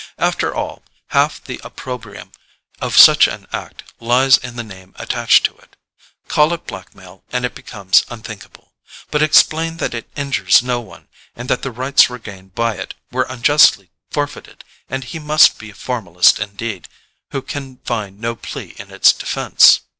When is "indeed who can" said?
16.39-17.77